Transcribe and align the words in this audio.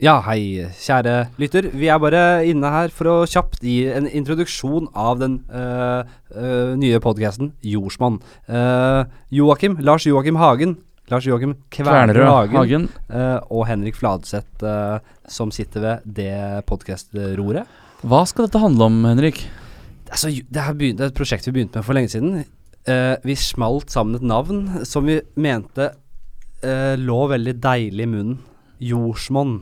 Ja, 0.00 0.14
hei, 0.24 0.64
kjære 0.80 1.26
lytter. 1.36 1.66
Vi 1.76 1.90
er 1.92 1.98
bare 2.00 2.20
inne 2.48 2.70
her 2.72 2.92
for 2.96 3.10
å 3.10 3.16
kjapt 3.28 3.58
gi 3.60 3.82
en 3.92 4.06
introduksjon 4.08 4.86
av 4.96 5.18
den 5.20 5.34
øh, 5.52 6.08
øh, 6.32 6.70
nye 6.80 7.00
podkasten 7.04 7.50
Jordsmonn. 7.68 8.16
Uh, 8.48 9.04
Joakim, 9.28 9.76
Lars 9.84 10.06
Joakim 10.08 10.40
Hagen, 10.40 10.78
Lars 11.12 11.28
Joakim 11.28 11.52
Kvernerød 11.68 12.30
Hagen, 12.30 12.56
Hagen. 12.56 12.88
øh, 13.12 13.36
og 13.52 13.66
Henrik 13.68 14.00
Fladseth, 14.00 14.64
som 15.28 15.52
sitter 15.52 15.84
ved 15.84 16.08
det 16.16 16.64
podkastroret. 16.64 17.68
Hva 18.00 18.24
skal 18.24 18.48
dette 18.48 18.64
handle 18.64 18.88
om, 18.88 19.02
Henrik? 19.04 19.44
Altså, 20.08 20.32
det, 20.32 20.64
det 20.80 20.94
er 20.96 21.10
et 21.10 21.18
prosjekt 21.20 21.50
vi 21.50 21.58
begynte 21.58 21.76
med 21.76 21.90
for 21.90 22.00
lenge 22.00 22.14
siden. 22.14 22.46
Uh, 22.88 23.20
vi 23.20 23.36
smalt 23.36 23.92
sammen 23.92 24.16
et 24.16 24.24
navn 24.24 24.86
som 24.88 25.04
vi 25.04 25.20
mente 25.36 25.92
uh, 26.64 26.96
lå 26.96 27.26
veldig 27.36 27.60
deilig 27.60 28.08
i 28.08 28.14
munnen. 28.16 28.40
Jordsmonn. 28.80 29.58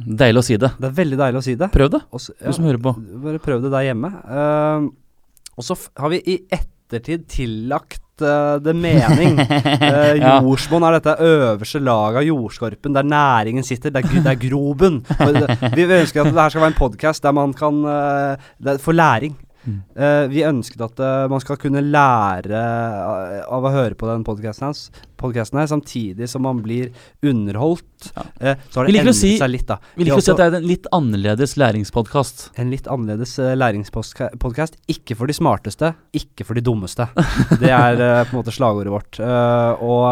Deilig 0.00 0.40
å 0.40 0.46
si 0.46 0.56
det. 0.60 0.72
Det 0.80 0.88
er 0.88 0.96
veldig 0.96 1.18
deilig 1.20 1.40
å 1.40 1.44
si 1.44 1.56
det. 1.60 1.70
Prøv 1.74 1.90
det, 1.92 2.00
Også, 2.16 2.34
ja, 2.38 2.48
du 2.48 2.56
som 2.56 2.68
hører 2.68 2.82
på. 2.82 2.94
Bare 3.24 3.42
prøv 3.42 3.64
det 3.64 3.72
der 3.72 3.88
hjemme. 3.90 4.12
Uh, 4.24 4.86
og 5.60 5.66
så 5.66 5.76
har 6.00 6.12
vi 6.12 6.22
i 6.24 6.36
ettertid 6.56 7.26
tillagt 7.30 8.24
uh, 8.24 8.56
det 8.62 8.74
mening. 8.76 9.40
Uh, 9.80 10.14
jordsmonn 10.20 10.84
er 10.86 10.98
dette 10.98 11.14
øverste 11.24 11.80
laget 11.82 12.20
av 12.20 12.26
jordskorpen, 12.26 12.94
der 12.94 13.06
næringen 13.06 13.64
sitter. 13.66 13.92
Det 13.92 14.02
er, 14.04 14.24
det 14.24 14.32
er 14.34 14.40
grobunn. 14.40 15.00
Vi 15.74 15.86
ønsker 15.86 16.22
at 16.22 16.30
det 16.30 16.36
her 16.36 16.52
skal 16.52 16.64
være 16.64 16.72
en 16.74 16.78
podkast 16.78 17.24
der 17.24 17.36
man 17.36 17.54
kan 17.56 17.80
uh, 17.84 18.50
det 18.60 18.76
er 18.76 18.96
læring. 18.96 19.36
Mm. 19.60 19.80
Eh, 19.92 20.24
vi 20.32 20.40
ønsket 20.48 20.80
at 20.86 21.00
uh, 21.04 21.26
man 21.28 21.42
skal 21.42 21.58
kunne 21.60 21.82
lære 21.84 22.56
eh, 22.56 23.40
av 23.44 23.66
å 23.68 23.72
høre 23.74 23.96
på 23.98 24.08
den 24.08 24.22
podkasten 24.24 25.60
her, 25.60 25.68
samtidig 25.68 26.28
som 26.32 26.46
man 26.46 26.62
blir 26.64 26.88
underholdt. 27.26 27.84
Ja. 28.16 28.24
Uh, 28.40 28.62
så 28.72 28.80
har 28.80 28.88
det 28.88 29.02
endret 29.02 29.18
si- 29.18 29.34
seg 29.36 29.52
litt, 29.52 29.66
da. 29.68 29.76
Vi 29.98 30.06
liker 30.08 30.22
å 30.22 30.24
si 30.24 30.32
at 30.32 30.40
det 30.40 30.46
er 30.48 30.56
en 30.62 30.68
litt 30.70 30.88
annerledes 30.96 31.56
læringspodkast. 31.60 32.46
En 32.62 32.72
litt 32.72 32.88
annerledes 32.88 33.34
uh, 33.42 33.50
læringspodkast. 33.60 34.78
Ikke 34.88 35.18
for 35.18 35.28
de 35.28 35.36
smarteste, 35.36 35.92
ikke 36.16 36.48
for 36.48 36.56
de 36.56 36.64
dummeste. 36.64 37.10
Det 37.60 37.68
er 37.68 38.00
på 38.00 38.32
en 38.32 38.40
måte 38.40 38.54
slagordet 38.56 38.94
vårt. 38.94 39.20
Og 39.20 40.06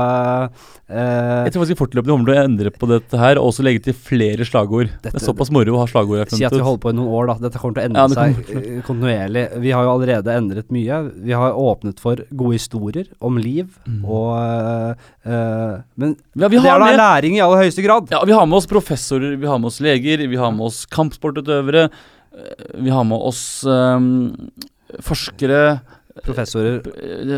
Jeg 0.89 1.53
tror 1.55 1.65
faktisk 1.65 1.81
fortløpende 1.81 2.13
kommer 2.15 2.29
til 2.29 2.37
å 2.37 2.45
endre 2.45 2.73
på 2.75 2.89
dette 2.91 3.21
her, 3.21 3.41
og 3.41 3.51
også 3.55 3.65
legge 3.65 3.87
til 3.89 3.97
flere 3.97 4.45
slagord. 4.49 4.93
det 5.05 5.15
er 5.15 5.25
såpass 5.25 5.51
moro 5.55 5.77
å 5.79 5.83
ha 5.83 5.89
slagord. 5.91 6.29
Si 6.37 6.45
at 6.45 6.53
vi 6.55 6.61
holder 6.65 6.85
på 6.85 6.93
i 6.93 6.99
noen 6.99 7.13
år, 7.17 7.33
da. 7.33 7.39
Dette 7.49 7.63
kommer 7.63 7.79
til 7.79 7.85
å 7.85 7.89
endre 7.89 8.05
Ja, 8.05 8.37
seg 8.37 8.85
kommer 8.87 9.09
eh. 9.39 9.59
Vi 9.63 9.71
har 9.75 9.85
jo 9.87 9.93
allerede 9.95 10.35
endret 10.37 10.71
mye. 10.75 10.99
Vi 11.25 11.33
har 11.37 11.53
åpnet 11.53 11.99
for 12.03 12.17
gode 12.31 12.59
historier 12.59 13.07
om 13.21 13.39
liv, 13.39 13.67
Mm. 13.89 14.05
og 14.05 14.97
uh, 15.27 15.81
Men 15.97 16.17
Ja, 16.37 16.49
det 16.49 16.59
er 16.65 16.79
da 16.79 16.93
læring 16.97 17.37
i 17.39 17.43
aller 17.45 17.65
høyeste 17.65 17.83
grad. 17.85 18.09
Ja, 18.11 18.23
vi 18.25 18.33
har 18.37 18.47
med 18.47 18.57
oss 18.61 18.67
professorer, 18.71 19.37
vi 19.39 19.47
har 19.47 19.59
med 19.59 19.67
oss 19.73 19.81
leger, 19.81 20.27
vi 20.29 20.37
har 20.37 20.51
med 20.53 20.67
oss 20.71 20.85
kampsportutøvere. 20.87 21.89
eh, 22.35 22.83
Vi 22.83 22.91
har 22.91 23.05
med 23.05 23.19
oss 23.19 23.65
um, 23.65 24.35
forskere 25.05 25.81
Professorer. 26.19 26.81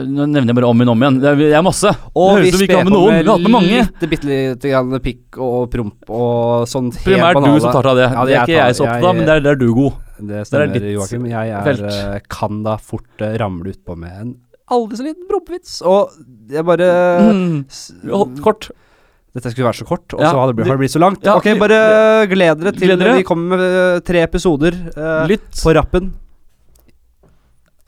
Nå 0.09 0.25
nevner 0.25 0.49
jeg 0.49 0.57
bare 0.57 0.69
om 0.71 0.79
igjen 0.81 0.89
om 0.89 1.03
igjen. 1.05 1.17
Det 1.21 1.29
er, 1.29 1.41
det 1.53 1.59
masse. 1.67 1.91
Og 2.17 2.39
det 2.41 2.55
vi 2.57 2.67
med 2.71 2.89
på 3.29 3.37
med 3.53 3.67
lite, 3.67 4.09
bitte 4.09 4.25
lite 4.31 4.71
grann 4.73 4.95
pikk 5.05 5.37
og 5.37 5.67
promp 5.69 6.09
og 6.09 6.65
sånn 6.71 6.89
helt 6.95 7.05
Primært 7.05 7.43
du 7.45 7.61
som 7.61 7.75
tar 7.77 7.83
deg 7.83 7.91
av 7.93 7.99
det. 8.01 8.07
Ja, 8.09 8.25
det 8.25 8.33
er 8.33 8.41
ikke 8.41 8.57
tar- 8.57 8.71
jeg 8.71 8.79
så 8.79 8.87
opptatt 8.87 9.05
av, 9.11 9.17
men 9.19 9.27
det 9.29 9.35
er 9.37 9.45
der 9.51 9.59
du 9.61 9.67
er 9.69 9.75
god. 9.77 9.93
Det 10.27 10.37
er 10.41 10.45
stemmer, 10.49 10.73
ditt 10.75 10.89
Joakim. 10.95 11.27
Jeg 11.31 11.51
er, 11.57 11.83
eh, 11.91 12.21
kan 12.29 12.63
da 12.67 12.77
fort 12.77 13.25
eh, 13.25 13.37
ramle 13.41 13.73
utpå 13.75 13.97
med 13.99 14.13
en 14.21 14.37
aldri 14.71 14.97
så 15.01 15.07
liten 15.09 15.27
prompevits. 15.31 15.81
Og 15.83 16.13
jeg 16.51 16.65
bare 16.67 16.87
Mm. 17.31 17.65
Kort. 18.43 18.71
Dette 19.35 19.51
skulle 19.53 19.69
være 19.69 19.79
så 19.79 19.87
kort, 19.87 20.13
og 20.15 20.21
Ja, 20.21 20.33
så 20.33 20.39
har 20.41 20.49
det, 20.51 20.57
blitt, 20.57 20.67
har 20.67 20.75
det 20.75 20.83
blitt 20.83 20.95
så 20.95 20.99
langt. 21.03 21.23
Ja, 21.23 21.37
ok, 21.39 21.47
bare 21.59 22.27
gled 22.27 22.59
dere 22.59 22.73
til 22.75 22.89
Gled 22.91 23.05
vi 23.15 23.23
kommer 23.23 23.57
med 23.57 23.63
eh, 23.63 24.01
tre 24.03 24.25
episoder 24.27 24.75
eh, 24.91 25.27
Lytt. 25.31 25.55
på 25.55 25.75
rappen. 25.77 26.11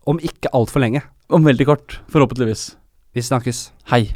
Om 0.06 0.19
ikke 0.22 0.50
altfor 0.55 0.83
lenge. 0.83 1.02
Om 1.30 1.42
veldig 1.42 1.67
kort, 1.67 1.98
forhåpentligvis. 2.11 2.77
Vi 3.14 3.23
snakkes. 3.27 3.70
Hei. 3.90 4.14